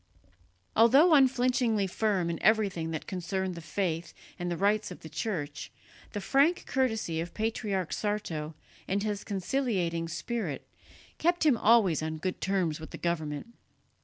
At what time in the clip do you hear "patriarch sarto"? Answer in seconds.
7.35-8.55